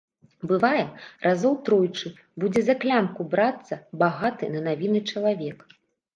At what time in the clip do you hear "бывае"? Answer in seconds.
0.51-0.85